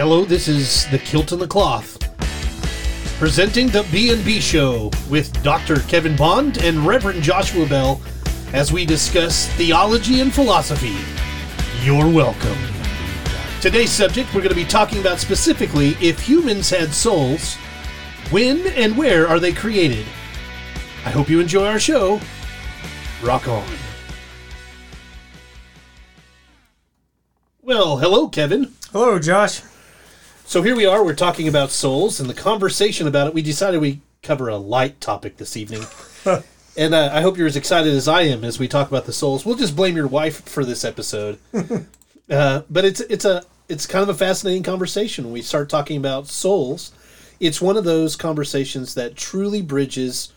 [0.00, 1.98] Hello, this is the Kilt and the Cloth,
[3.18, 5.80] presenting the B&B Show with Dr.
[5.80, 8.00] Kevin Bond and Reverend Joshua Bell
[8.54, 10.96] as we discuss theology and philosophy.
[11.84, 12.56] You're welcome.
[13.60, 17.56] Today's subject, we're going to be talking about specifically if humans had souls,
[18.30, 20.06] when and where are they created?
[21.04, 22.22] I hope you enjoy our show.
[23.22, 23.68] Rock on.
[27.60, 28.72] Well, hello, Kevin.
[28.92, 29.60] Hello, Josh.
[30.50, 31.04] So here we are.
[31.04, 33.34] We're talking about souls, and the conversation about it.
[33.34, 35.84] We decided we cover a light topic this evening,
[36.76, 39.12] and uh, I hope you're as excited as I am as we talk about the
[39.12, 39.46] souls.
[39.46, 41.38] We'll just blame your wife for this episode,
[42.30, 45.98] uh, but it's it's a it's kind of a fascinating conversation when we start talking
[45.98, 46.90] about souls.
[47.38, 50.32] It's one of those conversations that truly bridges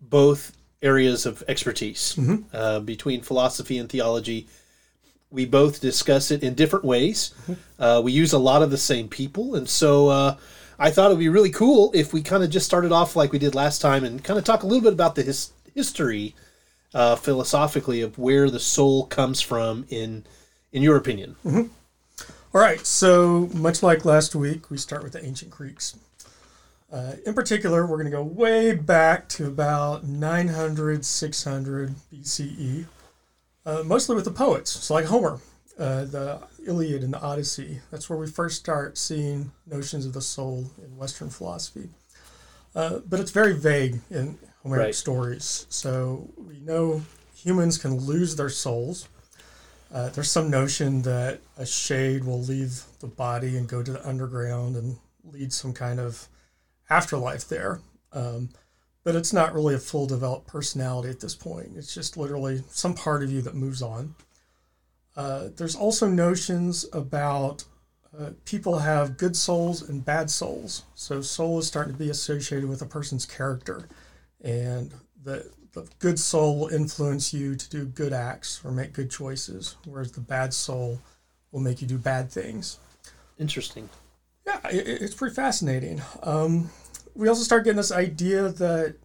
[0.00, 2.18] both areas of expertise
[2.52, 4.48] uh, between philosophy and theology
[5.32, 7.34] we both discuss it in different ways.
[7.78, 10.36] Uh, we use a lot of the same people, and so uh,
[10.78, 13.32] I thought it would be really cool if we kind of just started off like
[13.32, 16.34] we did last time and kind of talk a little bit about the his- history,
[16.94, 20.24] uh, philosophically, of where the soul comes from in
[20.72, 21.36] in your opinion.
[22.54, 25.96] All right, so much like last week, we start with the ancient Greeks.
[26.92, 32.84] Uh, in particular, we're going to go way back to about 900, 600 BCE,
[33.66, 34.70] uh, mostly with the poets.
[34.70, 35.40] So, like Homer,
[35.78, 37.80] uh, the Iliad and the Odyssey.
[37.90, 41.88] That's where we first start seeing notions of the soul in Western philosophy.
[42.74, 44.94] Uh, but it's very vague in Homeric Right.
[44.94, 45.66] stories.
[45.68, 47.02] So, we know
[47.34, 49.08] humans can lose their souls.
[49.92, 54.08] Uh, there's some notion that a shade will leave the body and go to the
[54.08, 56.28] underground and lead some kind of
[56.88, 57.80] afterlife there.
[58.12, 58.48] Um,
[59.04, 61.72] but it's not really a full developed personality at this point.
[61.76, 64.14] It's just literally some part of you that moves on.
[65.16, 67.64] Uh, there's also notions about
[68.18, 70.84] uh, people have good souls and bad souls.
[70.94, 73.88] So soul is starting to be associated with a person's character,
[74.42, 74.92] and
[75.24, 79.76] the the good soul will influence you to do good acts or make good choices,
[79.86, 81.00] whereas the bad soul
[81.50, 82.78] will make you do bad things.
[83.38, 83.88] Interesting.
[84.46, 86.02] Yeah, it, it- it's pretty fascinating.
[86.22, 86.68] Um,
[87.14, 88.96] we also start getting this idea that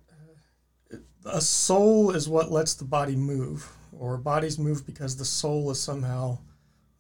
[0.94, 5.70] uh, a soul is what lets the body move, or bodies move because the soul
[5.72, 6.38] is somehow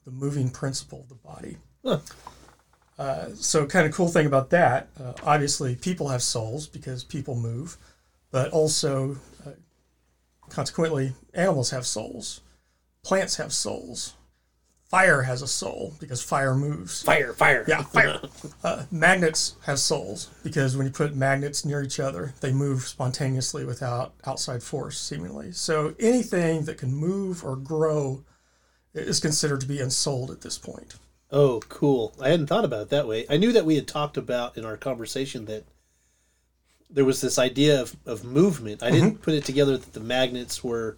[0.05, 1.57] the moving principle of the body.
[1.83, 1.99] Huh.
[2.97, 7.35] Uh, so, kind of cool thing about that, uh, obviously, people have souls because people
[7.35, 7.77] move,
[8.31, 9.51] but also, uh,
[10.49, 12.41] consequently, animals have souls,
[13.03, 14.13] plants have souls,
[14.89, 17.01] fire has a soul because fire moves.
[17.03, 17.65] Fire, fire.
[17.67, 18.19] Yeah, fire.
[18.63, 23.63] Uh, magnets have souls because when you put magnets near each other, they move spontaneously
[23.63, 25.51] without outside force, seemingly.
[25.51, 28.23] So anything that can move or grow
[28.93, 30.95] is considered to be ensouled at this point.
[31.31, 32.13] Oh, cool.
[32.21, 33.25] I hadn't thought about it that way.
[33.29, 35.65] I knew that we had talked about in our conversation that
[36.89, 38.81] there was this idea of, of movement.
[38.81, 40.97] I didn't put it together that the magnets were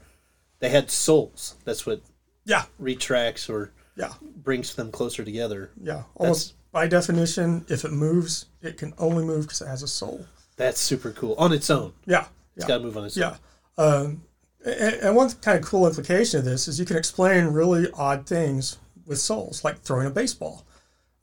[0.59, 1.55] they had souls.
[1.65, 2.01] That's what
[2.45, 5.71] Yeah, retracts or yeah, brings them closer together.
[5.81, 6.03] yeah.
[6.15, 10.25] Almost by definition, if it moves, it can only move because it has a soul.
[10.55, 11.93] That's super cool on its own.
[12.05, 12.67] Yeah, It's yeah.
[12.67, 13.35] got to move on its own.
[13.77, 13.83] Yeah.
[13.83, 14.23] Um,
[14.65, 18.25] and, and one kind of cool implication of this is you can explain really odd
[18.27, 20.65] things with souls, like throwing a baseball.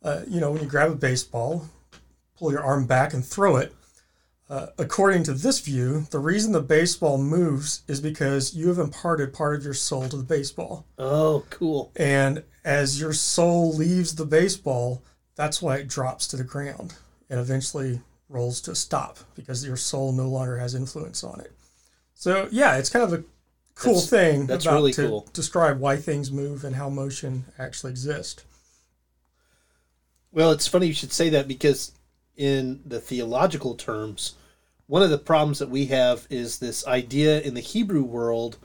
[0.02, 1.68] Uh, you know, when you grab a baseball,
[2.38, 3.72] pull your arm back and throw it.
[4.48, 9.32] Uh, according to this view, the reason the baseball moves is because you have imparted
[9.34, 10.86] part of your soul to the baseball.
[10.98, 11.90] Oh, cool.
[11.96, 15.00] And as your soul leaves the baseball,
[15.36, 16.94] that's why it drops to the ground
[17.30, 21.52] and eventually rolls to a stop because your soul no longer has influence on it.
[22.16, 23.24] So yeah, it's kind of a
[23.76, 25.28] cool That's- thing that's about really to cool.
[25.32, 28.44] describe why things move and how motion actually exists.
[30.32, 31.92] Well, it's funny you should say that because
[32.36, 34.34] in the theological terms,
[34.88, 38.58] one of the problems that we have is this idea in the Hebrew world.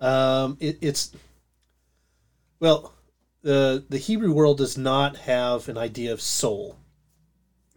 [0.00, 1.12] Um, it, it's
[2.60, 2.92] well,
[3.42, 6.76] the the Hebrew world does not have an idea of soul.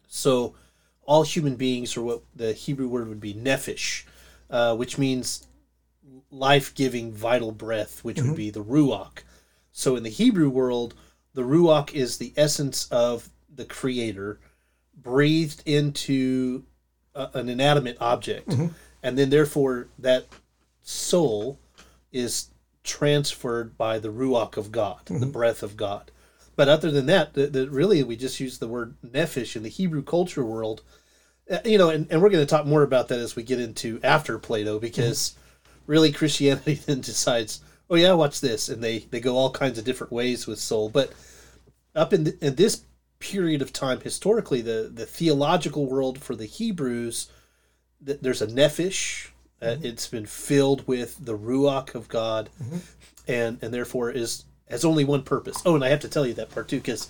[0.07, 0.55] So,
[1.03, 4.03] all human beings are what the Hebrew word would be nephesh,
[4.49, 5.47] uh, which means
[6.29, 8.35] life giving, vital breath, which would mm-hmm.
[8.35, 9.19] be the ruach.
[9.71, 10.95] So, in the Hebrew world,
[11.33, 14.39] the ruach is the essence of the creator
[14.95, 16.63] breathed into
[17.15, 18.67] a, an inanimate object mm-hmm.
[19.03, 20.25] and then therefore that
[20.81, 21.59] soul
[22.11, 22.49] is
[22.83, 26.11] transferred by the ruach of god the breath of god.
[26.55, 29.69] But other than that the, the, really we just use the word nephesh in the
[29.69, 30.81] hebrew culture world.
[31.49, 33.59] Uh, you know and, and we're going to talk more about that as we get
[33.59, 35.35] into after plato because
[35.87, 37.61] really christianity then decides
[37.91, 40.89] oh yeah watch this and they they go all kinds of different ways with soul.
[40.89, 41.11] But
[41.93, 42.83] up in, th- in this
[43.19, 47.29] period of time historically, the the theological world for the Hebrews,
[48.03, 49.27] th- there's a nephesh.
[49.61, 52.49] Uh, it's been filled with the ruach of God,
[53.27, 55.61] and and therefore is has only one purpose.
[55.65, 57.09] Oh, and I have to tell you that part too, because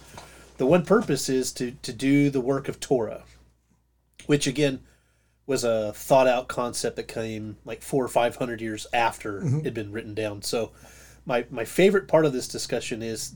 [0.57, 3.23] the one purpose is to to do the work of Torah,
[4.25, 4.81] which again
[5.47, 9.63] was a thought out concept that came like four or five hundred years after it
[9.63, 10.41] had been written down.
[10.41, 10.71] So,
[11.25, 13.35] my my favorite part of this discussion is,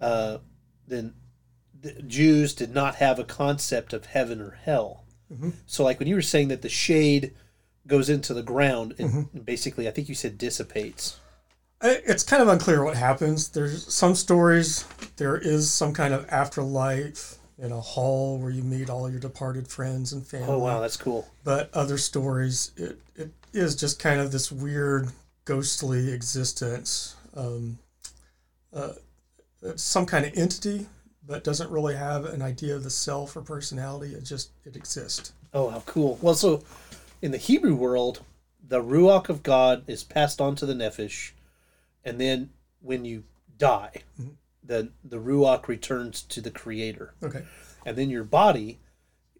[0.00, 0.38] uh,
[0.86, 1.14] then
[1.78, 5.04] the Jews did not have a concept of heaven or hell.
[5.66, 7.34] So, like when you were saying that the shade
[7.86, 11.20] goes into the ground and, and basically, I think you said dissipates.
[11.82, 13.50] It's kind of unclear what happens.
[13.50, 14.84] There's some stories
[15.16, 19.66] there is some kind of afterlife in a hall where you meet all your departed
[19.66, 20.48] friends and family.
[20.48, 21.26] Oh wow, that's cool.
[21.42, 25.08] But other stories, it, it is just kind of this weird
[25.46, 27.16] ghostly existence.
[27.34, 27.78] Um,
[28.74, 28.92] uh,
[29.74, 30.86] some kind of entity,
[31.26, 34.14] but doesn't really have an idea of the self or personality.
[34.14, 35.32] It just it exists.
[35.54, 36.18] Oh, how cool.
[36.20, 36.62] Well, so
[37.22, 38.22] in the Hebrew world,
[38.66, 41.32] the Ruach of God is passed on to the Nephesh,
[42.04, 43.24] and then when you
[43.58, 44.32] die, mm-hmm.
[44.64, 47.14] the, the Ruach returns to the Creator.
[47.22, 47.44] Okay.
[47.84, 48.78] And then your body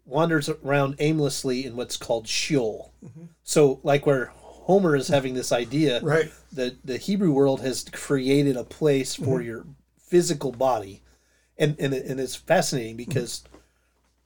[0.05, 2.93] wanders around aimlessly in what's called Sheol.
[3.03, 3.25] Mm-hmm.
[3.43, 6.31] So, like where Homer is having this idea, Right.
[6.51, 9.47] the, the Hebrew world has created a place for mm-hmm.
[9.47, 9.65] your
[9.97, 11.03] physical body.
[11.57, 13.43] And, and, and it's fascinating because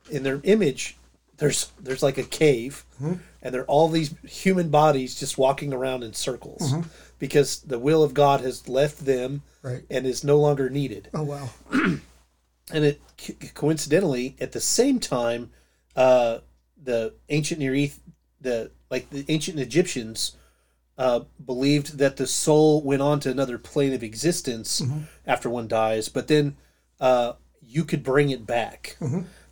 [0.09, 0.98] in their image,
[1.42, 2.86] there's there's like a cave,
[3.42, 6.72] and there are all these human bodies just walking around in circles
[7.20, 9.84] because the will of God has left them Right.
[9.90, 11.10] and is no longer needed.
[11.14, 11.50] Oh wow.
[12.74, 13.02] And it
[13.54, 15.50] coincidentally at the same time,
[15.96, 16.38] uh,
[16.82, 18.00] the ancient Near East,
[18.40, 20.38] the like the ancient Egyptians,
[20.98, 24.82] uh, believed that the soul went on to another plane of existence
[25.28, 26.56] after one dies, but then
[27.02, 28.96] uh, you could bring it back.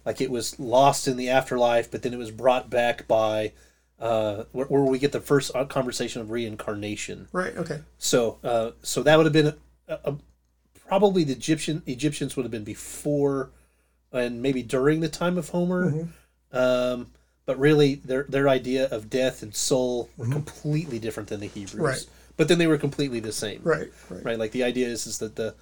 [0.05, 3.51] Like it was lost in the afterlife, but then it was brought back by
[3.99, 7.27] uh, where, where we get the first uh, conversation of reincarnation.
[7.31, 7.55] Right.
[7.55, 7.81] Okay.
[7.97, 9.55] So, uh, so that would have been
[9.87, 10.15] a, a,
[10.87, 13.51] probably the Egyptian Egyptians would have been before
[14.11, 16.07] and maybe during the time of Homer.
[16.51, 17.07] Um,
[17.45, 21.81] but really, their their idea of death and soul were completely different than the Hebrews.
[21.81, 22.05] Right.
[22.37, 23.61] But then they were completely the same.
[23.63, 23.91] Right.
[24.09, 24.23] Right.
[24.23, 24.39] Right.
[24.39, 25.55] Like the idea is is that the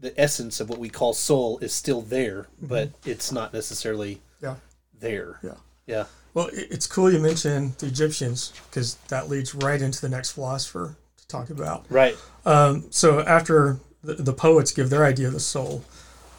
[0.00, 4.56] the essence of what we call soul is still there, but it's not necessarily Yeah.
[4.98, 5.38] there.
[5.42, 5.54] Yeah.
[5.86, 6.04] Yeah.
[6.32, 10.96] Well, it's cool you mentioned the Egyptians because that leads right into the next philosopher
[11.16, 11.84] to talk about.
[11.90, 12.16] Right.
[12.46, 15.84] Um, so after the, the poets give their idea of the soul,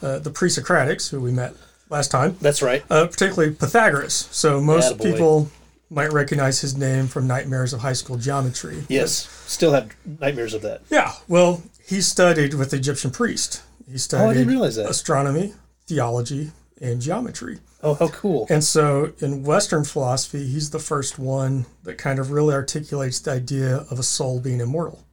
[0.01, 1.53] uh, the pre-Socratics, who we met
[1.89, 2.83] last time, That's right.
[2.89, 4.29] uh, particularly Pythagoras.
[4.31, 5.03] So most Attaboy.
[5.03, 5.51] people
[5.89, 8.85] might recognize his name from nightmares of high school geometry.
[8.87, 9.27] Yes.
[9.45, 9.89] Still have
[10.21, 10.81] nightmares of that.
[10.89, 11.11] Yeah.
[11.27, 11.61] Well,
[11.91, 13.61] he studied with the Egyptian priest.
[13.89, 14.89] He studied Oh, I didn't realize that.
[14.89, 15.53] astronomy,
[15.87, 16.51] theology,
[16.81, 17.59] and geometry.
[17.83, 18.47] Oh, how cool.
[18.49, 23.31] And so in Western philosophy, he's the first one that kind of really articulates the
[23.31, 25.05] idea of a soul being immortal.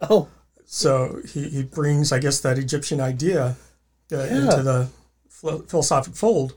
[0.00, 0.28] Oh,
[0.64, 3.56] So he, he brings, I guess, that Egyptian idea
[4.12, 4.88] uh, into the
[5.28, 6.54] philo- philosophic fold.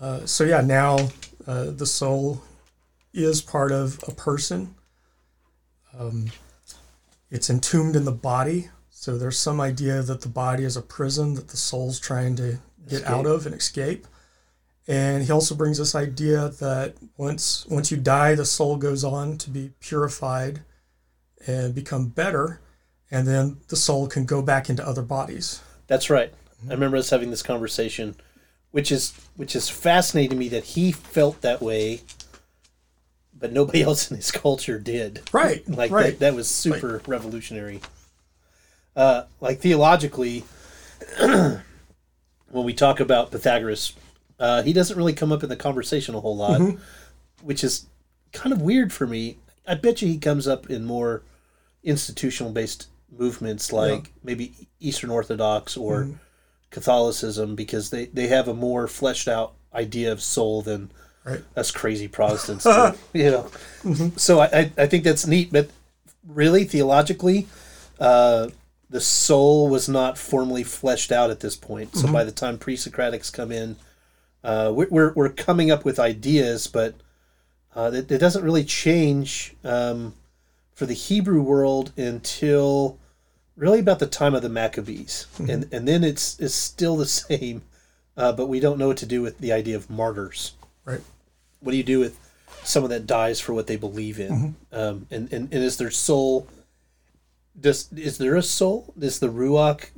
[0.00, 1.08] Uh, so yeah, now
[1.46, 2.42] uh, the soul
[3.14, 4.74] is part of a person.
[5.98, 6.26] Um,
[7.30, 8.70] it's entombed in the body.
[9.00, 12.58] So there's some idea that the body is a prison that the soul's trying to
[12.86, 14.06] get out of and escape.
[14.86, 19.38] And he also brings this idea that once once you die, the soul goes on
[19.38, 20.60] to be purified
[21.46, 22.60] and become better,
[23.10, 25.62] and then the soul can go back into other bodies.
[25.86, 26.30] That's right.
[26.68, 28.16] I remember us having this conversation,
[28.70, 32.02] which is which is fascinating to me that he felt that way,
[33.32, 35.22] but nobody else in his culture did.
[35.32, 36.10] Right, Like right.
[36.10, 37.80] that, that was super revolutionary.
[39.00, 40.44] Uh, like theologically,
[41.18, 41.60] when
[42.52, 43.94] we talk about Pythagoras,
[44.38, 46.78] uh, he doesn't really come up in the conversation a whole lot, Mm-hmm.
[47.46, 47.86] which is
[48.32, 49.38] kind of weird for me.
[49.66, 51.22] I bet you he comes up in more
[51.82, 56.12] institutional based movements like maybe Eastern Orthodox or Mm-hmm.
[56.70, 60.90] Catholicism because they, they have a more fleshed out idea of soul than
[61.24, 61.40] Right.
[61.56, 62.92] us crazy Protestants do.
[63.12, 63.50] You know,
[64.16, 65.68] so I, I I think that's neat, but
[66.26, 67.46] really theologically,
[67.98, 68.48] uh,
[68.90, 71.94] the soul was not formally fleshed out at this point.
[71.96, 73.76] So by the time pre-Socratics come in,
[74.42, 76.94] uh, we're, we're coming up with ideas, but
[77.76, 80.14] uh, it, it doesn't really change um,
[80.74, 82.98] for the Hebrew world until
[83.56, 87.62] really about the time of the Maccabees, and and then it's it's still the same,
[88.16, 90.52] uh, but we don't know what to do with the idea of martyrs
[90.84, 91.00] Right.
[91.60, 92.18] what do you do with
[92.64, 94.56] someone that dies for what they believe in?
[94.72, 96.48] Um, and, and, and is their soul
[97.58, 98.92] does is there a soul?
[98.98, 99.90] Does the ruach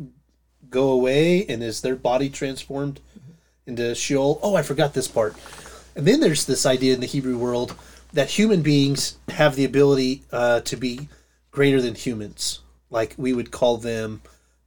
[0.73, 3.01] go away and is their body transformed
[3.67, 4.41] into Sheol.
[4.43, 5.37] Oh, I forgot this part.
[5.95, 7.77] And then there's this idea in the Hebrew world
[8.13, 11.09] that human beings have the ability uh, to be
[11.51, 12.61] greater than humans.
[12.91, 14.23] Like we would call them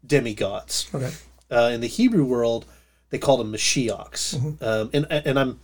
[0.06, 0.90] demigods.
[0.94, 1.12] Okay.
[1.52, 2.66] Uh, in the Hebrew world,
[3.10, 4.62] they called them Mashiachs.
[4.62, 5.60] Um, and and I'm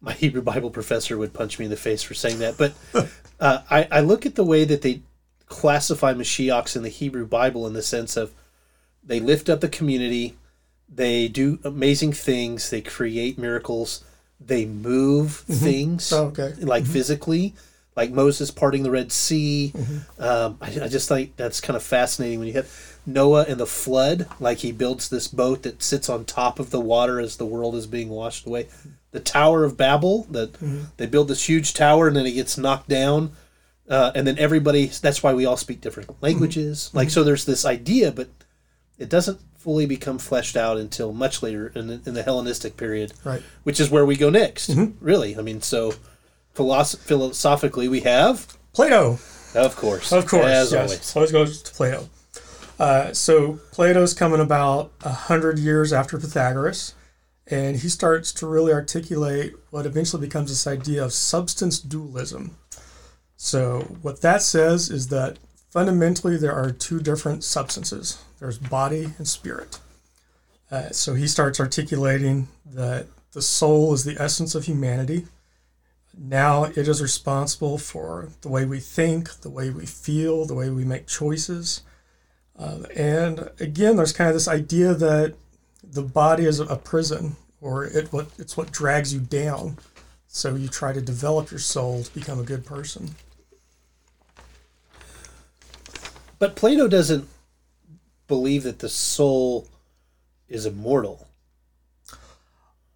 [0.00, 2.56] my Hebrew Bible professor would punch me in the face for saying that.
[2.56, 2.72] But
[3.40, 5.02] uh, I, I look at the way that they
[5.50, 8.32] classify Mashiachs in the Hebrew Bible in the sense of
[9.02, 10.36] they lift up the community,
[10.88, 14.04] they do amazing things, they create miracles,
[14.40, 15.52] they move mm-hmm.
[15.64, 16.54] things Oh, okay.
[16.60, 16.92] like mm-hmm.
[16.92, 17.54] physically,
[17.96, 19.72] like Moses parting the Red Sea.
[19.76, 20.22] Mm-hmm.
[20.22, 23.66] Um, I, I just think that's kind of fascinating when you have Noah and the
[23.66, 24.28] flood.
[24.38, 27.74] Like he builds this boat that sits on top of the water as the world
[27.74, 28.68] is being washed away.
[29.10, 30.54] The Tower of Babel, that
[30.96, 33.32] they build this huge tower and then it gets knocked down.
[33.90, 36.90] Uh, and then everybody, that's why we all speak different languages.
[36.94, 38.28] Like, so there's this idea, but
[38.98, 43.12] it doesn't fully become fleshed out until much later in the, in the Hellenistic period
[43.24, 43.42] Right.
[43.64, 44.70] which is where we go next.
[45.00, 45.92] Really, I mean, so
[46.54, 49.18] philosoph- philosophically, we have, Plato.
[49.54, 50.80] of course, Of course, as yes.
[50.80, 51.16] always.
[51.16, 52.08] Always goes to Plato.
[52.78, 56.94] Uh, so Plato's coming about a hundred years after Pythagoras,
[57.48, 62.56] and he starts to really articulate what eventually becomes this idea of substance dualism.
[63.42, 65.38] So what that says is that
[65.70, 68.22] fundamentally there are two different substances.
[68.38, 69.78] There's body and spirit.
[70.70, 75.24] Uh, so he starts articulating that the soul is the essence of humanity.
[76.14, 80.68] Now it is responsible for the way we think, the way we feel, the way
[80.68, 81.80] we make choices.
[82.58, 85.34] Uh, and again, there's kind of this idea that
[85.82, 89.78] the body is a prison, or it what it's what drags you down.
[90.26, 93.14] So you try to develop your soul to become a good person.
[96.40, 97.28] But Plato doesn't
[98.26, 99.68] believe that the soul
[100.48, 101.28] is immortal.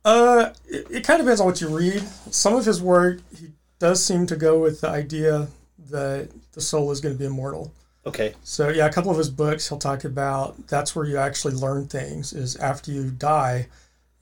[0.04, 2.02] Uh, it, it kind of depends on what you read.
[2.30, 5.48] Some of his work, he does seem to go with the idea
[5.90, 7.72] that the soul is going to be immortal.
[8.06, 11.54] Okay, So yeah, a couple of his books he'll talk about that's where you actually
[11.54, 13.68] learn things is after you die,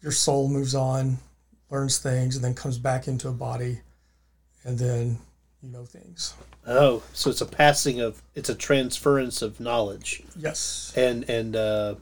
[0.01, 1.19] your soul moves on,
[1.69, 3.81] learns things, and then comes back into a body,
[4.63, 5.19] and then
[5.63, 6.35] you know things.
[6.67, 10.93] oh, so it's a passing of, it's a transference of knowledge Yes.
[10.97, 11.95] and and uh,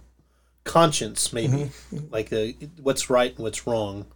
[0.64, 2.12] conscience, maybe, Mm-hmm.
[2.12, 4.06] like the what's right and what's wrong.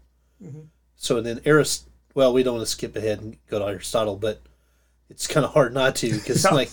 [0.97, 4.41] So then Arist, well, we don't want to skip ahead and go to Aristotle, but
[5.11, 6.51] it's kind of hard not to because Yeah.
[6.61, 6.71] like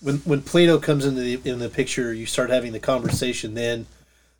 [0.00, 3.54] when when Plato comes into the in the picture, you start having the conversation.
[3.54, 3.86] Then,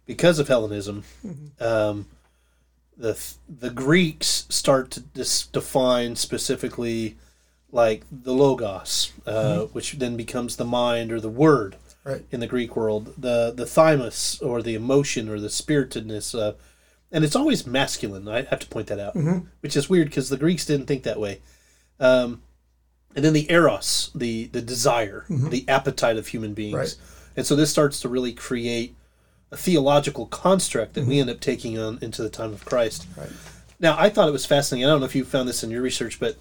[0.06, 1.04] because of Hellenism,
[1.60, 2.06] um,
[2.96, 3.18] the
[3.48, 7.16] the Greeks start to dis- define specifically
[7.72, 12.24] like the logos, uh, which then becomes the mind or the word Right.
[12.30, 13.14] in the Greek world.
[13.16, 16.54] The the thymos or the emotion or the spiritedness, uh,
[17.12, 18.26] and it's always masculine.
[18.28, 19.16] I have to point that out,
[19.60, 21.40] which is weird because the Greeks didn't think that way.
[22.00, 22.42] Um,
[23.14, 26.96] and then the eros, the the desire, the appetite of human beings, Right.
[27.36, 28.94] and so this starts to really create
[29.52, 33.06] a theological construct that we end up taking on into the time of Christ.
[33.16, 33.30] Right.
[33.80, 34.86] Now, I thought it was fascinating.
[34.86, 36.36] I don't know if you found this in your research, but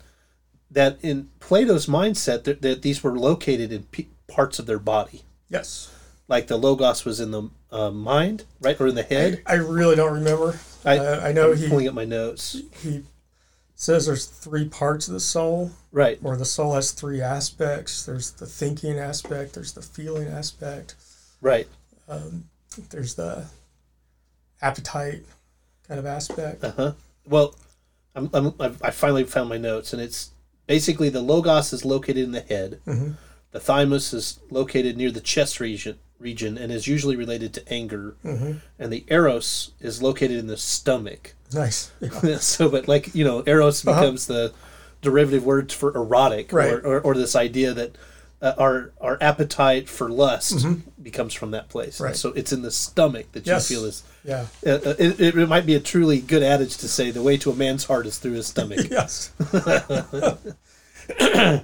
[0.71, 5.23] that in Plato's mindset, that, that these were located in p- parts of their body,
[5.49, 5.91] Yes.
[6.27, 9.41] like the logos was in the uh, mind, right, or in the head.
[9.47, 10.59] I really don't remember.
[10.85, 12.61] I, uh, I know I'm he pulling up my notes.
[12.83, 13.03] he
[13.75, 18.05] says there's three parts of the soul, Right, or the soul has three aspects.
[18.05, 19.53] There's the thinking aspect.
[19.53, 20.95] There's the feeling aspect.
[21.41, 21.67] right.
[22.89, 23.45] There's the
[24.61, 25.23] appetite
[25.87, 26.63] kind of aspect.
[26.63, 26.93] Uh huh.
[27.25, 27.55] Well,
[28.15, 30.31] I'm, I'm, I've, finally found my notes, and it's
[30.67, 32.79] basically the logos is located in the head.
[32.85, 33.15] Mhm.
[33.51, 38.15] The thymos is located near the chest region, region and is usually related to anger.
[38.21, 41.33] hmm And the eros is located in the stomach.
[41.53, 41.91] Nice.
[41.99, 42.37] Yeah.
[42.39, 43.99] so, but like you know, eros Uh-huh.
[43.99, 44.53] becomes the
[45.01, 46.73] derivative word for erotic, Right.
[46.73, 47.95] or, or, or this idea that
[48.41, 50.65] uh, our our appetite for lust
[51.01, 51.95] becomes from that place.
[51.95, 52.03] Mm-hmm.
[52.05, 52.15] Right.
[52.15, 54.03] So it's in the stomach that you feel is.
[54.23, 54.47] Yeah.
[54.65, 57.51] Uh, uh, it, it might be a truly good adage to say the way to
[57.51, 58.79] a man's heart is through his stomach.
[58.89, 59.31] Yes.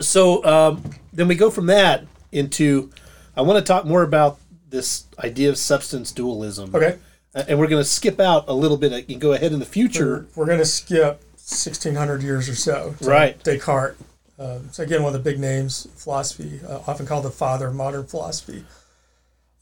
[0.00, 2.90] so um, then we go from that into
[3.36, 4.38] I want to talk more about
[4.68, 6.74] this idea of substance dualism.
[6.74, 6.98] Okay.
[7.34, 9.58] Uh, and we're going to skip out a little bit uh, and go ahead in
[9.58, 10.26] the future.
[10.34, 12.94] We're, we're going to skip 1600 years or so.
[13.00, 13.42] to Right.
[13.42, 13.96] Descartes.
[14.38, 17.74] Um, so again, one of the big names, philosophy, uh, often called the father of
[17.74, 18.64] modern philosophy.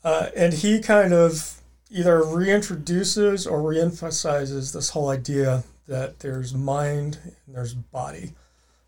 [0.02, 1.60] Uh, and he kind of
[1.90, 8.32] either reintroduces or reemphasizes this whole idea that there's mind and there's body.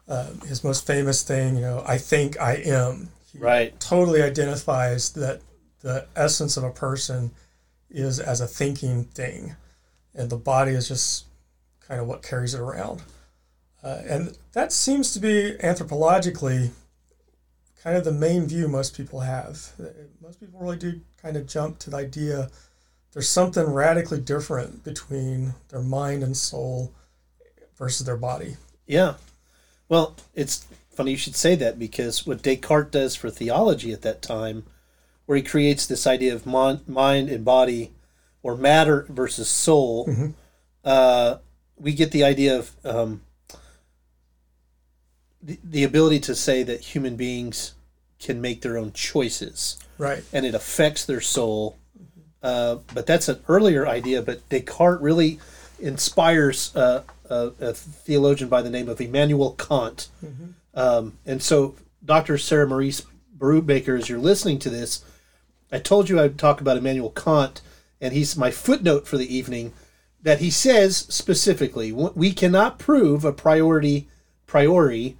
[0.08, 3.10] Uh, his most famous thing, you know, I think I am.
[3.32, 3.78] He Right.
[3.80, 5.40] totally identifies that
[5.80, 7.32] the essence of a person
[7.90, 9.54] is as a thinking thing,
[10.14, 11.24] and the body is just
[11.80, 13.02] kind of what carries it around.
[13.84, 16.70] Uh, and that seems to be anthropologically
[17.82, 19.72] kind of the main view most people have.
[20.22, 22.50] Most people really do kind of jump to the idea
[23.12, 26.92] there's something radically different between their mind and soul
[27.78, 28.56] versus their body.
[28.88, 29.14] Yeah.
[29.88, 34.20] Well, it's funny you should say that because what Descartes does for theology at that
[34.20, 34.64] time,
[35.26, 37.92] where he creates this idea of mon- mind and body,
[38.42, 40.30] or matter versus soul, Mm-hmm.
[40.84, 41.36] uh,
[41.76, 43.20] we get the idea of um,
[45.44, 47.74] the, the ability to say that human beings
[48.18, 50.24] can make their own choices Right.
[50.32, 51.76] and it affects their soul.
[52.42, 54.22] Uh, but that's an earlier idea.
[54.22, 55.38] But Descartes really
[55.78, 60.08] inspires uh, a, a theologian by the name of Immanuel Kant.
[60.74, 61.74] Um, and so,
[62.04, 62.36] Dr.
[62.38, 63.02] Sarah Maurice
[63.38, 65.04] Baker, as you're listening to this,
[65.70, 67.60] I told you I'd talk about Immanuel Kant,
[68.00, 69.72] and he's my footnote for the evening.
[70.22, 74.08] That he says specifically, we cannot prove a priority
[74.46, 75.16] priori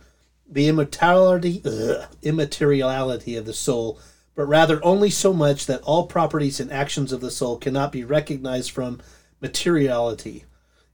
[0.49, 3.99] the immortality ugh, immateriality of the soul,
[4.35, 8.05] but rather only so much that all properties and actions of the soul cannot be
[8.05, 9.01] recognized from
[9.41, 10.45] materiality.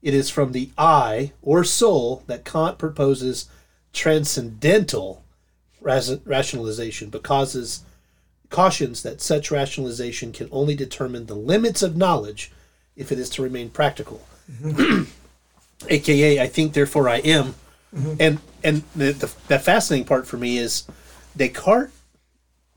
[0.02, 3.48] It is from the I or soul that Kant proposes
[3.92, 5.24] transcendental
[5.80, 7.82] rationalization, but causes
[8.50, 12.50] cautions that such rationalization can only determine the limits of knowledge
[12.96, 14.26] if it is to remain practical.
[14.50, 15.04] Mm-hmm.
[15.88, 17.54] AKA, I think, therefore I am.
[17.94, 18.14] Mm-hmm.
[18.20, 20.84] And and the, the the fascinating part for me is
[21.36, 21.92] Descartes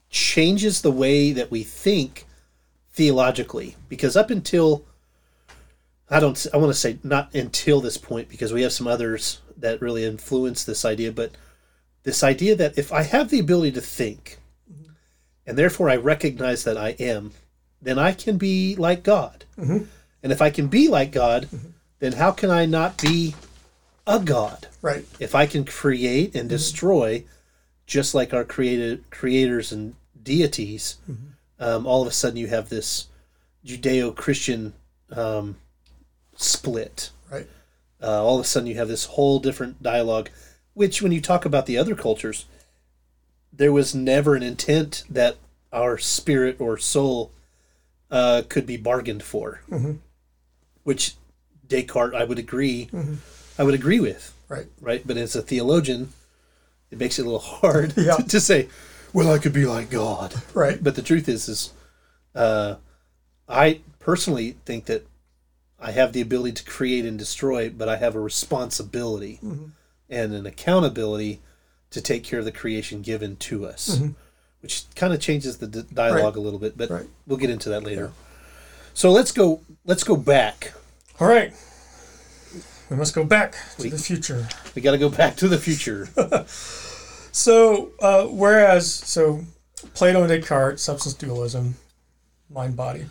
[0.10, 2.26] changes the way that we think
[2.92, 4.86] theologically because up until
[6.10, 9.40] I don't I want to say not until this point because we have some others
[9.58, 11.32] that really influence this idea but
[12.04, 14.38] this idea that if I have the ability to think
[15.48, 17.32] and therefore I recognize that I am
[17.84, 19.46] then I can be like God.
[19.60, 19.84] Mm-hmm.
[20.24, 21.70] And if I can be like God, mm-hmm.
[22.00, 23.36] then how can I not be
[24.06, 24.68] a God?
[24.82, 25.06] Right.
[25.20, 27.24] if I can create and destroy,
[27.88, 30.98] just like our created creators and deities,
[31.60, 33.08] um, all of a sudden you have this
[33.66, 34.74] Judeo-Christian
[35.12, 35.56] um,
[36.36, 37.12] split.
[37.32, 37.48] Right.
[38.02, 40.30] Uh, all of a sudden you have this whole different dialogue,
[40.74, 42.46] which when you talk about the other cultures,
[43.54, 45.38] there was never an intent that
[45.72, 47.32] our spirit or soul
[48.12, 49.62] uh, could be bargained for,
[50.84, 51.16] which
[51.68, 52.90] Descartes, I would agree,
[53.58, 54.68] I would agree with Right.
[54.82, 55.06] right?
[55.06, 56.14] But as a theologian,
[56.92, 58.16] it makes it a little hard Yeah.
[58.18, 58.68] to, to say,
[59.14, 60.84] "Well, I could be like God." Right.
[60.84, 61.72] But the truth is, is
[62.36, 62.76] uh,
[63.48, 65.06] I personally think that
[65.80, 69.40] I have the ability to create and destroy, but I have a responsibility
[70.10, 71.42] and an accountability
[71.92, 74.00] to take care of the creation given to us,
[74.62, 76.78] which kind of changes the d- dialogue a little bit.
[76.78, 77.06] But Right.
[77.28, 78.12] we'll get into that later.
[78.94, 79.62] So let's go.
[79.86, 80.74] Let's go back.
[81.20, 81.54] All right.
[82.90, 84.48] We must go back to We- the future.
[84.76, 86.08] We got to go back to the future.
[87.36, 89.42] So, uh, whereas, so
[89.96, 91.76] Plato and Descartes, substance dualism,
[92.48, 93.08] mind body.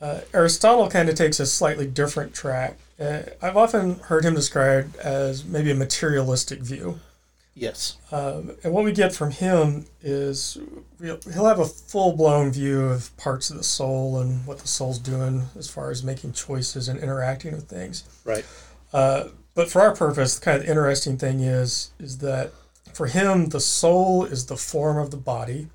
[0.00, 2.78] Uh, Aristotle kind of takes a slightly different track.
[2.98, 7.00] Uh, I've often heard him described as maybe a materialistic view.
[7.54, 7.98] yes.
[8.10, 10.56] Um, and what we get from him is
[11.02, 14.98] he'll have a full blown view of parts of the soul and what the soul's
[14.98, 18.04] doing as far as making choices and interacting with things.
[18.24, 18.46] Right.
[18.94, 22.52] Uh, but for our purpose, the kind of interesting thing is is that
[22.94, 25.68] for him, the soul is the form of the body,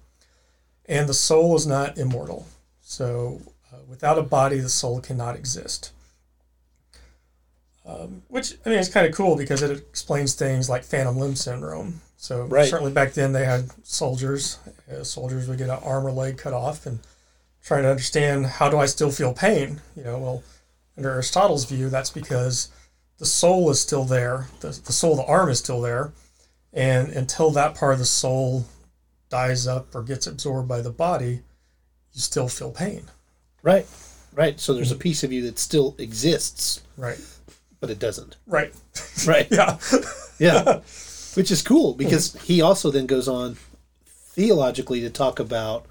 [0.85, 2.47] and the soul is not immortal.
[2.81, 5.91] So, uh, without a body, the soul cannot exist.
[7.85, 11.35] Um, which I mean, it's kind of cool because it explains things like phantom limb
[11.35, 12.01] syndrome.
[12.17, 12.69] So Right.
[12.69, 14.59] certainly back then they had soldiers.
[14.91, 16.99] Uh, soldiers would get an arm or leg cut off and
[17.63, 19.81] trying to understand how do I still feel pain.
[19.95, 20.43] You know, well,
[20.97, 22.69] under Aristotle's view, that's because
[23.19, 24.47] the soul is still there.
[24.61, 26.11] The, the soul of the arm is still there.
[26.73, 28.65] And until that part of the soul
[29.29, 31.41] dies up or gets absorbed by the body,
[32.13, 33.03] you still feel pain.
[33.61, 33.85] Right.
[34.33, 34.59] Right.
[34.59, 37.19] So there's a piece of you that still exists, Right.
[37.79, 38.37] but it doesn't.
[38.47, 38.73] Right.
[39.27, 39.47] Right.
[39.51, 39.77] Yeah.
[40.39, 40.79] Yeah.
[41.33, 43.57] Which is cool because he also then goes on
[44.05, 45.85] theologically to talk about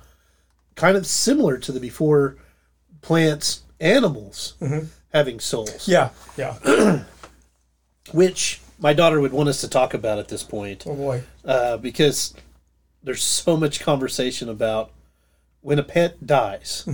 [0.74, 2.36] kind of similar to the before
[3.02, 4.86] plants, animals mm-hmm.
[5.12, 6.10] having souls, Yeah.
[6.36, 7.04] Yeah.
[8.12, 11.22] which my daughter would want us to talk about at this point Oh boy.
[11.44, 12.34] uh, because
[13.02, 14.90] there's so much conversation about
[15.60, 16.86] when a pet dies,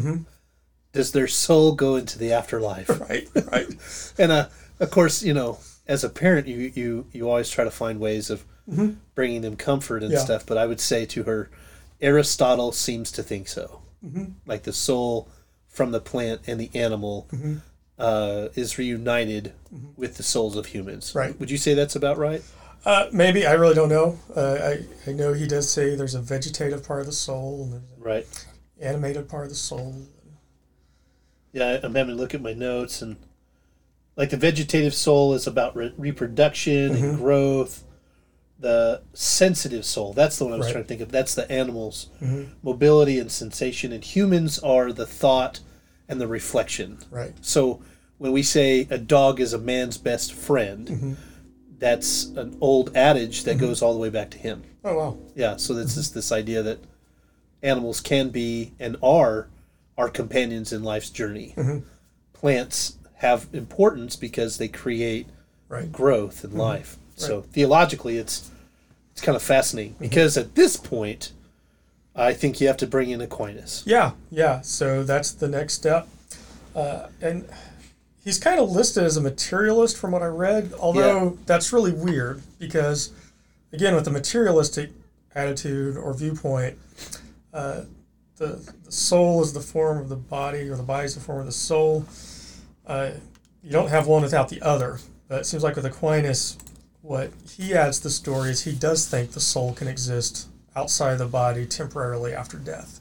[0.92, 2.88] does their soul go into the afterlife?
[3.08, 3.28] Right.
[3.52, 3.66] Right.
[4.18, 4.48] and uh,
[4.80, 8.30] of course, you know, as a parent, you you you always try to find ways
[8.30, 8.44] of
[9.14, 10.18] bringing them comfort and Yeah.
[10.18, 10.46] stuff.
[10.46, 11.50] But I would say to her,
[12.00, 13.80] Aristotle seems to think so.
[14.46, 15.28] Like the soul
[15.68, 17.56] from the plant and the animal Mm-hmm.
[17.98, 19.52] Uh, is reunited
[19.96, 21.14] with the souls of humans.
[21.14, 21.38] Right.
[21.38, 22.42] Would you say that's about right?
[22.84, 24.18] Uh, maybe I really don't know.
[24.34, 24.58] Uh,
[25.06, 27.82] I I know he does say there's a vegetative part of the soul and there's
[27.98, 28.46] Right.
[28.80, 29.94] animated part of the soul.
[31.52, 33.16] Yeah, I'm having to look at my notes and
[34.16, 37.04] like the vegetative soul is about re- reproduction Mm-hmm.
[37.04, 37.84] and growth.
[38.58, 40.72] The sensitive soul, that's the one I was Right.
[40.72, 41.10] trying to think of.
[41.12, 42.50] That's the animals, Mhm.
[42.62, 45.60] mobility and sensation, and humans are the thought
[46.08, 46.98] and the reflection.
[47.10, 47.32] Right.
[47.40, 47.80] So
[48.18, 51.12] when we say a dog is a man's best friend, Mm-hmm.
[51.78, 53.66] that's an old adage that mm-hmm.
[53.66, 54.62] goes all the way back to him.
[54.84, 55.18] Oh wow.
[55.34, 56.00] Yeah, so this mm-hmm.
[56.00, 56.78] is this idea that
[57.62, 59.48] animals can be and are
[59.96, 61.54] our companions in life's journey.
[61.56, 61.78] Mm-hmm.
[62.32, 65.26] Plants have importance because they create
[65.68, 65.90] Right.
[65.90, 66.98] growth in life.
[67.16, 68.50] So theologically, it's
[69.12, 71.32] it's kind of fascinating because at this point,
[72.16, 73.82] I think you have to bring in Aquinas.
[73.86, 74.60] Yeah, yeah.
[74.60, 76.08] So that's the next step.
[76.74, 77.48] Uh, and
[78.22, 82.42] he's kind of listed as a materialist from what I read, although that's really weird
[82.58, 83.12] because,
[83.72, 84.90] again, with the materialistic
[85.34, 86.78] attitude or viewpoint,
[87.52, 87.82] uh,
[88.36, 91.40] the, the soul is the form of the body, or the body is the form
[91.40, 92.06] of the soul.
[92.86, 93.10] Uh,
[93.62, 94.98] you don't have one without the other.
[95.28, 96.58] But it seems like with Aquinas,
[97.02, 101.12] what he adds to the story is he does think the soul can exist outside
[101.12, 103.00] of the body temporarily after death.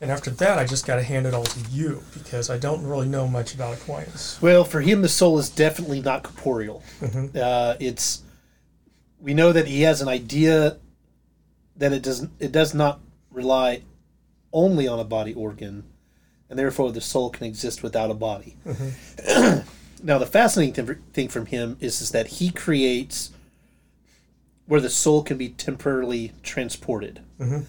[0.00, 2.84] And after that, I just got to hand it all to you because I don't
[2.86, 4.38] really know much about Aquinas.
[4.42, 6.82] Well, for him, the soul is definitely not corporeal.
[7.00, 7.34] Mhm.
[7.34, 8.22] Uh, it's
[9.20, 10.76] we know that he has an idea
[11.76, 13.82] that it doesn't it does not rely
[14.52, 15.84] only on a body organ,
[16.50, 18.56] and therefore the soul can exist without a body.
[20.02, 23.30] now, the fascinating thing- thing from him is is that he creates
[24.66, 27.20] where the soul can be temporarily transported.
[27.40, 27.64] Mhm.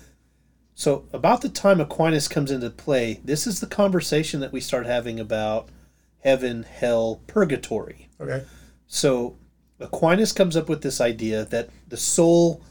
[0.75, 4.85] So, about the time Aquinas comes into play, this is the conversation that we start
[4.85, 5.69] having about
[6.19, 8.09] heaven, hell, purgatory.
[8.19, 8.43] Okay.
[8.87, 9.37] So
[9.79, 12.61] Aquinas comes up with this idea that the soul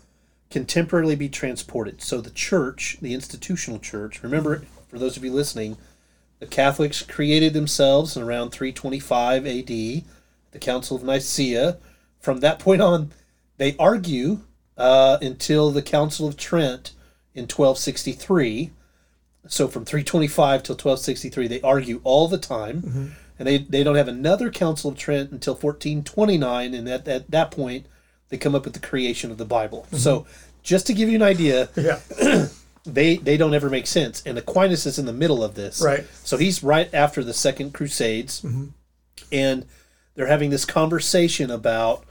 [0.51, 2.03] can temporarily be transported.
[2.03, 5.77] So the church, the institutional church, remember, for those of you listening,
[6.39, 10.05] the Catholics created themselves in around 325 AD,
[10.53, 11.79] the Council of Nicaea.
[12.21, 13.13] From that point on,
[13.57, 14.41] they argue
[14.77, 16.93] uh, until the Council of Trent
[17.37, 18.71] in 1263.
[19.47, 22.83] So from 325 till 1263, they argue all the time.
[22.83, 23.07] Mm-hmm.
[23.39, 27.51] And they, they don't have another council of trent until 1429 and at, at that
[27.51, 27.85] point
[28.31, 29.83] they come up with the creation of the bible.
[29.89, 29.97] Mm-hmm.
[29.99, 30.27] So
[30.63, 32.01] just to give you an idea Yeah.
[32.87, 34.23] they they don't ever make sense.
[34.25, 35.83] And aquinas is in the middle of this.
[35.83, 36.07] Right.
[36.25, 38.41] so he's right after the second crusades.
[38.41, 38.69] Mm-hmm.
[39.31, 39.67] And
[40.15, 42.05] they're having this conversation about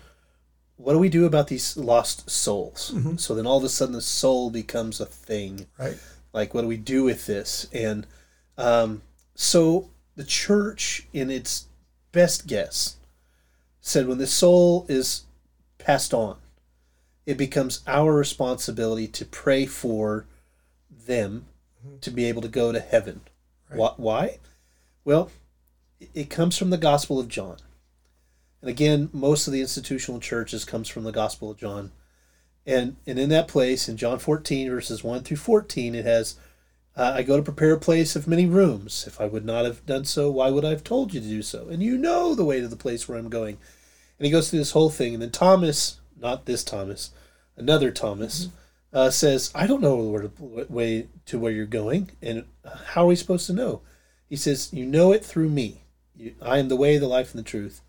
[0.78, 2.94] what do we do about these lost souls?
[3.18, 5.68] So then all of a sudden the soul becomes a thing.
[5.80, 5.98] Right.
[6.34, 7.68] like what do we do with this?
[7.74, 8.06] And
[8.58, 9.02] um,
[9.36, 11.68] so the church in its
[12.12, 12.98] best guess
[13.82, 15.24] said when the soul is
[15.78, 16.38] passed on
[17.26, 20.26] it becomes our responsibility to pray for
[21.06, 21.46] them
[22.02, 23.22] to be able to go to heaven.
[23.70, 23.94] Why?
[23.98, 24.38] why?
[25.04, 25.32] Well
[26.14, 27.58] it comes from the gospel of john
[28.66, 31.92] and again most of the institutional churches comes from the gospel of john.
[32.66, 36.40] And and in that place in John 14 verses 1 through 14 it has
[36.98, 39.06] uh, I go to prepare a place of many rooms.
[39.06, 41.44] If I would not have done so why would I have told you to do
[41.44, 41.68] so?
[41.70, 43.60] And you know the way to the place where I'm going.
[44.18, 45.14] And he goes through this whole thing.
[45.14, 47.12] And then Thomas not this Thomas
[47.56, 48.50] another Thomas
[48.92, 52.10] uh, says I don't know where to, what way to where you're going.
[52.20, 52.46] And
[52.88, 53.82] how are we supposed to know?
[54.28, 55.84] He says you know it through me.
[56.16, 57.82] You, I am the way the life and the truth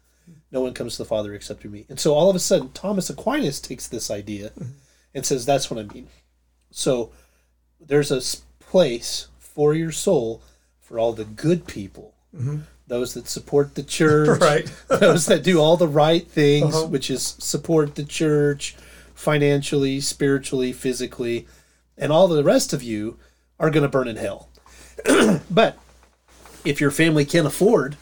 [0.51, 1.87] no one comes to the Father except through me.
[1.89, 4.53] And so all of a sudden, Thomas Aquinas takes this idea
[5.15, 6.09] and says, That's what I mean.
[6.71, 7.11] So
[7.81, 8.21] there's a
[8.61, 10.43] place for your soul
[10.81, 12.15] for all the good people,
[12.87, 14.71] those that support the church, Right.
[14.89, 16.87] those that do all the right things, Uh-huh.
[16.87, 18.77] which is support the church
[19.15, 21.47] financially, spiritually, physically,
[21.97, 23.19] and all the rest of you
[23.59, 24.49] are going to burn in hell.
[25.51, 25.79] but
[26.65, 27.97] if your family can't afford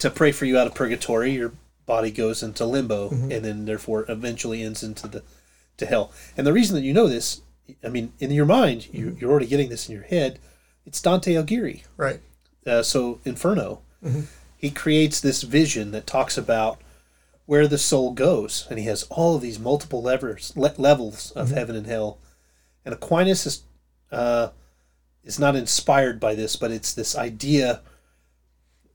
[0.00, 1.52] to pray for you out of purgatory, your
[1.86, 5.22] body goes into limbo and then therefore eventually ends into the
[5.78, 6.12] to hell.
[6.36, 7.42] And the reason that you know this,
[7.84, 10.38] I mean, in your mind, you, you're already getting this in your head.
[10.84, 11.82] It's Dante Alighieri.
[11.96, 12.20] Right.
[12.66, 13.82] Uh, so Inferno,
[14.56, 16.80] he creates this vision that talks about
[17.44, 21.50] where the soul goes, and he has all of these multiple levers, le- levels of
[21.50, 22.18] heaven and hell.
[22.84, 23.62] And Aquinas is
[24.12, 24.48] uh,
[25.24, 27.82] is not inspired by this, but it's this idea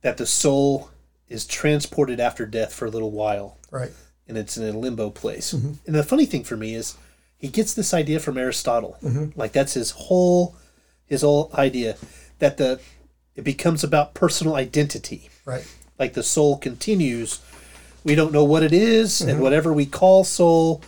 [0.02, 0.91] that the soul
[1.32, 3.91] is transported after death for a little while, Right.
[4.28, 5.54] and it's in a limbo place.
[5.54, 6.96] And the funny thing for me is,
[7.38, 8.98] he gets this idea from Aristotle.
[9.36, 10.56] Like that's his whole
[11.06, 11.98] his whole idea
[12.39, 12.80] that the
[13.36, 15.30] it becomes about personal identity.
[15.46, 15.65] Right.
[15.98, 17.39] Like the soul continues.
[18.04, 19.30] We don't know what it is, Mm-hmm.
[19.30, 20.82] and whatever we call soul,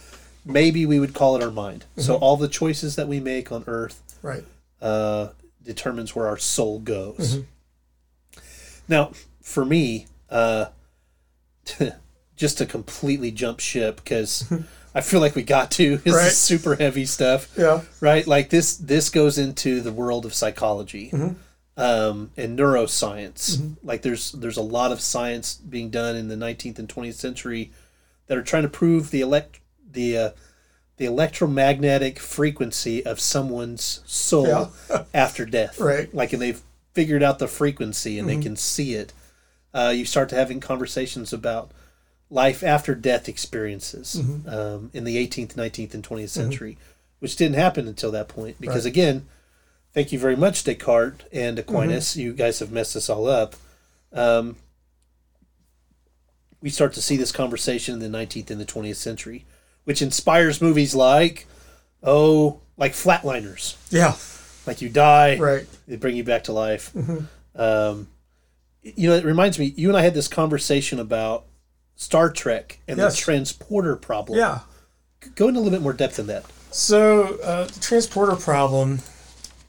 [0.46, 1.86] maybe we would call it our mind.
[1.98, 2.24] So Mm-hmm.
[2.24, 4.44] all the choices that we make on earth Right.
[4.82, 5.30] uh,
[5.64, 7.38] determines where our soul goes.
[7.38, 8.42] Mm-hmm.
[8.88, 10.66] Now, for me, uh,
[12.36, 14.52] just to completely jump ship because
[14.94, 15.98] I feel like we got to.
[16.04, 16.28] This Right.
[16.28, 17.82] is super heavy stuff, Yeah.
[18.02, 18.26] right?
[18.28, 18.76] Like this.
[18.76, 21.12] This goes into the world of psychology
[21.78, 23.76] um, and neuroscience.
[23.84, 27.72] Like there's there's a lot of science being done in the 19th and 20th century
[28.28, 29.60] that are trying to prove the elect
[29.92, 30.30] the uh,
[30.98, 35.04] the electromagnetic frequency of someone's soul Yeah.
[35.14, 35.80] after death.
[35.80, 36.14] Right.
[36.14, 36.62] Like, and they've
[36.94, 39.12] figured out the frequency and they can see it.
[39.74, 41.72] Uh, you start to having conversations about
[42.30, 44.16] life after death experiences
[44.48, 46.78] um, in the 18th, 19th, and 20th century,
[47.20, 48.60] which didn't happen until that point.
[48.60, 48.92] Because Right.
[48.92, 49.26] again,
[49.94, 52.16] thank you very much, Descartes and Aquinas.
[52.16, 53.56] You guys have messed us all up.
[54.12, 54.58] Um,
[56.62, 59.46] we start to see this conversation in the 19th and the 20th century,
[59.84, 61.46] which inspires movies like,
[62.02, 63.76] oh, like Flatliners.
[63.92, 64.16] Yeah.
[64.66, 65.66] Like you die, Right.
[65.88, 66.92] they bring you back to life.
[67.56, 68.08] Um,
[68.84, 69.74] you know, it reminds me.
[69.76, 71.46] You and I had this conversation about
[71.96, 73.16] Star Trek and Yes.
[73.16, 74.38] the transporter problem.
[74.38, 74.60] Yeah.
[75.36, 76.46] go into a little bit more depth in that.
[76.72, 79.00] So uh, the transporter problem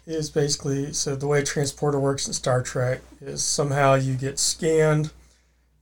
[0.07, 5.13] is basically so the way transporter works in Star Trek is somehow you get scanned,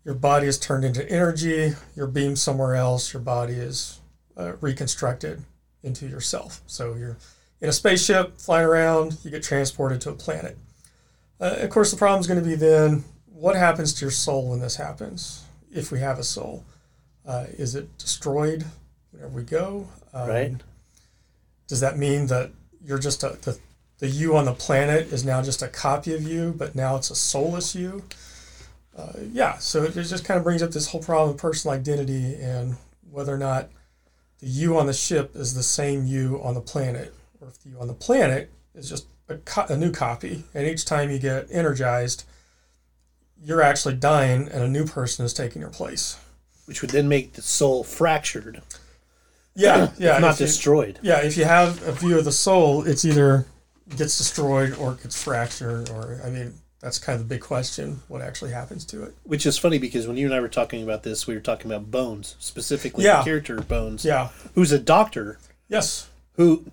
[0.05, 4.01] your body is turned into energy, you're beamed somewhere else, your body is
[4.37, 5.42] uh, reconstructed
[5.83, 6.61] into yourself.
[6.66, 7.16] So you're
[7.61, 10.59] in a spaceship flying around, you get transported to a planet.
[11.40, 13.05] Uh, of course, the problem is going to be then
[13.42, 16.64] what happens to your soul when this happens, if we have a soul?
[17.26, 18.64] Uh, is it destroyed
[19.11, 19.88] whenever we go?
[20.14, 20.55] Um, Right.
[21.66, 22.52] does that mean that
[22.85, 23.59] you're just a the,
[23.98, 27.11] the you on the planet is now just a copy of you, but now it's
[27.11, 28.05] a soulless you?
[28.96, 32.37] Uh, yeah, so it just kind of brings up this whole problem of personal identity
[32.37, 32.76] and
[33.11, 33.70] whether or not
[34.38, 37.70] the you on the ship is the same you on the planet, or if the
[37.70, 41.18] you on the planet is just a, co- a new copy, and each time you
[41.18, 42.24] get energized,
[43.44, 46.18] you're actually dying, and a new person is taking your place.
[46.66, 48.62] which would then make the soul fractured,
[49.55, 50.18] Yeah, yeah.
[50.18, 50.98] not you- destroyed.
[51.02, 53.46] Yeah, if you have a view of the soul, it's either
[53.96, 58.00] gets destroyed or it gets fractured, or I mean, that's kind of the big question:
[58.09, 59.14] what actually happens to it?
[59.24, 61.70] Which is funny because when you and I were talking about this, we were talking
[61.70, 63.18] about Bones specifically, Yeah.
[63.18, 64.28] the character Bones, Yeah.
[64.55, 66.07] who's a doctor Yes.
[66.35, 66.64] who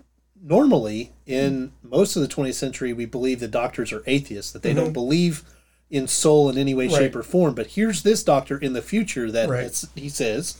[0.41, 4.73] normally in most of the 20th century we believe the doctors are atheists that they
[4.73, 4.93] don't mm-hmm.
[4.93, 5.43] believe
[5.89, 6.87] in soul in any way.
[6.87, 6.95] Right.
[6.97, 9.83] shape or form but here's this doctor in the future that Right.
[9.95, 10.55] he says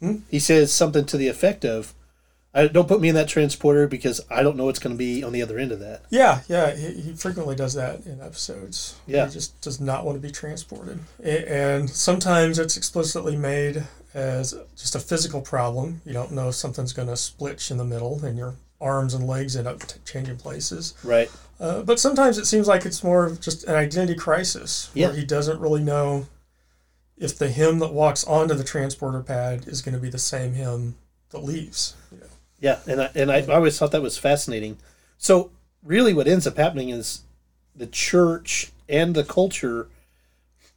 [0.00, 0.16] Hmm?
[0.30, 1.94] he says something to the effect of
[2.54, 5.22] I, don't put me in that transporter because I don't know what's going to be
[5.22, 6.02] on the other end of that.
[6.08, 6.74] Yeah, yeah.
[6.74, 8.96] He, he frequently does that in episodes.
[9.06, 9.26] Yeah.
[9.26, 14.94] He just does not want to be transported, and sometimes it's explicitly made as just
[14.94, 16.00] a physical problem.
[16.06, 19.26] You don't know if something's going to split in the middle, and your arms and
[19.26, 20.94] legs end up t- changing places.
[21.04, 21.30] Right.
[21.60, 25.16] Uh, but sometimes it seems like it's more of just an identity crisis where Yeah.
[25.16, 26.26] he doesn't really know
[27.16, 30.52] if the him that walks onto the transporter pad is going to be the same
[30.52, 30.94] him
[31.30, 31.94] that leaves.
[32.12, 32.26] You know?
[32.60, 34.78] Yeah, and I, and I, I always thought that was fascinating.
[35.18, 35.50] So
[35.82, 37.22] really, what ends up happening is
[37.74, 39.88] the church and the culture.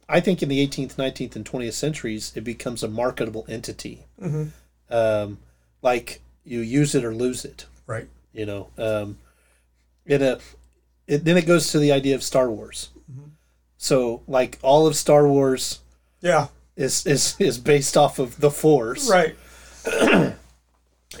[0.08, 4.04] I think in the 18th, 19th, and 20th centuries, it becomes a marketable entity.
[4.20, 4.48] Mm-hmm.
[4.92, 5.38] Um,
[5.80, 7.66] like you use it or lose it.
[7.86, 8.08] Right.
[8.32, 8.68] You know.
[8.76, 9.18] Um,
[10.04, 10.38] in a,
[11.12, 12.90] it, then it goes to the idea of Star Wars.
[13.10, 13.28] Mm-hmm.
[13.76, 15.80] So like all of Star Wars
[16.20, 16.48] Yeah.
[16.76, 19.36] is is is based off of the Force Right.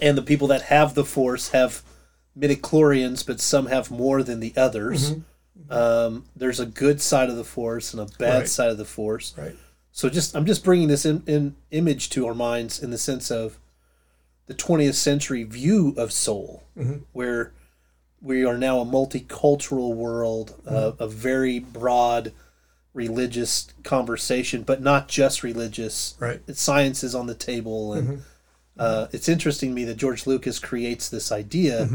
[0.00, 1.82] and the people that have the force have
[2.38, 5.20] midichlorians but some have more than the others mm-hmm.
[5.72, 5.72] Mm-hmm.
[5.72, 8.48] um, there's a good side of the force and a bad Right.
[8.48, 9.54] side of the force Right.
[9.90, 13.30] so just i'm just bringing this in, in image to our minds in the sense
[13.30, 13.58] of
[14.46, 16.62] the 20th century view of soul
[17.12, 17.52] where
[18.22, 22.32] we are now a multicultural world uh, a very broad
[22.94, 26.40] religious conversation but not just religious Right.
[26.56, 28.22] science is on the table and
[28.78, 31.88] uh, it's interesting to me that george lucas creates this idea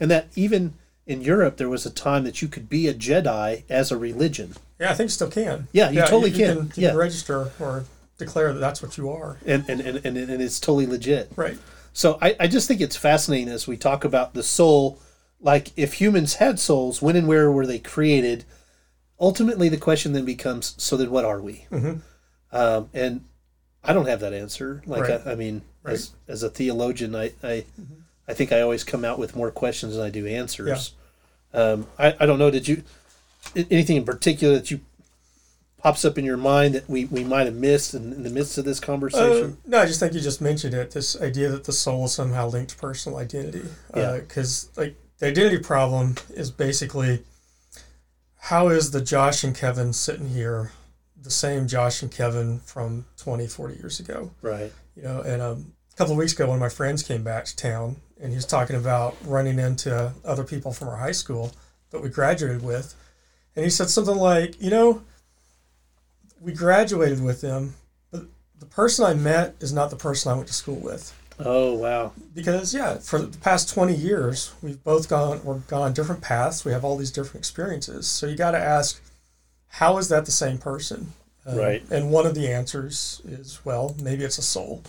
[0.00, 0.74] and that even
[1.06, 4.54] in europe there was a time that you could be a jedi as a religion
[4.78, 5.68] Yeah, I think you still can.
[5.72, 6.56] Yeah, you totally you, can.
[6.56, 6.66] can.
[6.76, 6.88] You Yeah.
[6.90, 7.84] can register or
[8.18, 9.38] declare that that's what you are.
[9.46, 11.58] and and, and, and, and it's totally legit Right.
[11.92, 15.00] so I, I just think it's fascinating as we talk about the soul
[15.40, 18.44] like if humans had souls when and where were they created
[19.20, 21.66] ultimately the question then becomes so then what are we
[22.52, 23.24] um, and
[23.84, 25.20] i don't have that answer like Right.
[25.26, 27.64] I, I mean as, as a theologian i I,
[28.28, 30.92] I think i always come out with more questions than i do answers
[31.54, 32.82] um, I, I don't know did you
[33.70, 34.80] anything in particular that you
[35.78, 38.58] pops up in your mind that we, we might have missed in, in the midst
[38.58, 39.56] of this Uh, conversation?
[39.66, 40.90] no, I just think you just mentioned it.
[40.90, 43.62] This idea that the soul is somehow linked to personal identity.
[43.94, 44.18] Yeah.
[44.18, 47.24] Because like the identity problem is basically
[48.38, 50.72] how is the Josh and Kevin sitting here
[51.20, 54.30] the same Josh and Kevin from 20, 40 years ago?
[54.42, 54.72] right.
[54.94, 57.44] You know, and um, a couple of weeks ago, one of my friends came back
[57.46, 61.52] to town, and he was talking about running into other people from our high school
[61.90, 62.94] that we graduated with,
[63.54, 65.02] and he said something like, "You know,
[66.40, 67.74] we graduated with them,
[68.10, 68.26] but
[68.58, 72.12] the person I met is not the person I went to school with." Oh wow.
[72.34, 76.64] Because yeah, for the past twenty years, we've both gone we're gone different paths.
[76.64, 78.06] We have all these different experiences.
[78.06, 79.02] So you got to ask,
[79.68, 81.12] how is that the same person?
[81.44, 81.82] Um, Right.
[81.90, 84.82] And one of the answers is, well, maybe it's a soul.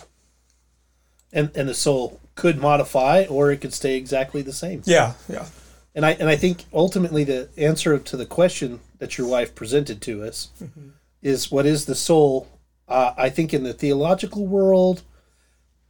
[1.32, 4.82] And and the soul could modify or it could stay exactly the same.
[4.86, 5.46] Yeah, yeah.
[5.94, 10.00] And I and I think ultimately the answer to the question that your wife presented
[10.02, 10.48] to us
[11.20, 12.48] is what is the soul?
[12.86, 15.02] Uh, I think in the theological world,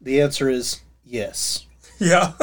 [0.00, 1.66] the answer is yes.
[1.98, 2.32] Yeah.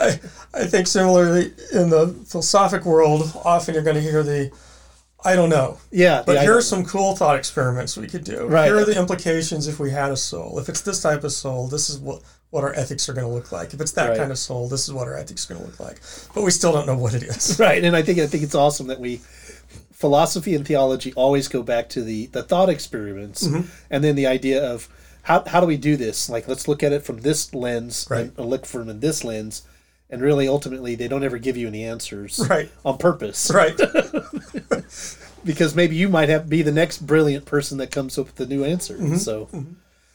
[0.00, 0.20] I,
[0.54, 4.50] I think similarly in the philosophic world, often you're going to hear the,
[5.24, 5.78] I don't know.
[5.90, 8.46] Yeah, But here are some cool thought experiments we could do.
[8.46, 8.66] Right.
[8.66, 10.58] Here are the implications if we had a soul.
[10.58, 13.32] If it's this type of soul, this is what, what our ethics are going to
[13.32, 13.74] look like.
[13.74, 14.18] If it's that Right.
[14.18, 16.00] kind of soul, this is what our ethics are going to look like.
[16.34, 17.58] But we still don't know what it is.
[17.60, 17.82] right.
[17.82, 19.20] And I think I think it's awesome that we
[19.92, 23.68] philosophy and theology always go back to the the thought experiments, mm-hmm.
[23.90, 24.88] and then the idea of
[25.28, 26.28] how how do we do this?
[26.30, 28.32] Like let's look at it from this lens Right.
[28.36, 29.62] and look from in this lens.
[30.10, 32.70] And really, ultimately, they don't ever give you any answers Right.
[32.82, 33.50] on purpose.
[33.54, 33.76] Right.
[35.44, 38.46] because maybe you might have be the next brilliant person that comes up with the
[38.46, 38.94] new answer.
[38.94, 39.16] Mm-hmm.
[39.16, 39.48] So,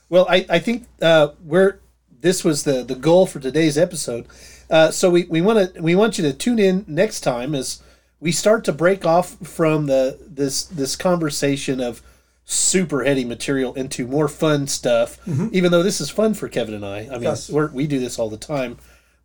[0.09, 1.79] well, I, I think uh, we're
[2.21, 4.25] this was the the goal for today's episode.
[4.69, 7.81] Uh, so we, we want to we want you to tune in next time as
[8.19, 12.01] we start to break off from the this this conversation of
[12.45, 15.17] super heady material into more fun stuff.
[15.51, 16.97] Even though this is fun for Kevin and I.
[16.97, 17.23] I mean, Mm-hmm.
[17.23, 17.49] Yes.
[17.49, 18.77] we're, we do this all the time.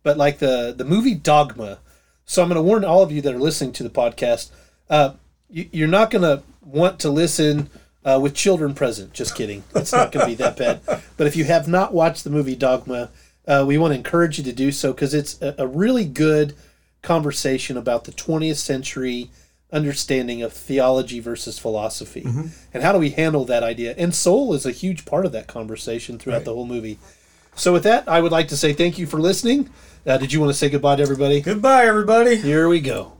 [0.03, 1.79] But like the the movie Dogma.
[2.25, 4.51] So I'm going to warn all of you that are listening to the podcast.
[4.89, 5.13] Uh,
[5.49, 7.69] you, you're not going to want to listen
[8.05, 9.11] uh, with children present.
[9.13, 9.63] Just kidding.
[9.75, 10.81] It's not going to be that bad.
[11.17, 13.09] But if you have not watched the movie Dogma,
[13.47, 16.55] uh, we want to encourage you to do so because it's a, a really good
[17.01, 19.29] conversation about the 20th century
[19.71, 22.25] understanding of theology versus philosophy
[22.73, 23.93] and how do we handle that idea.
[23.97, 26.45] And soul is a huge part of that conversation throughout Right.
[26.45, 26.97] the whole movie.
[27.55, 29.69] So with that, I would like to say thank you for listening.
[30.07, 31.41] Uh, did you want to say goodbye to everybody?
[31.41, 32.37] Goodbye, everybody.
[32.37, 33.13] Here we go.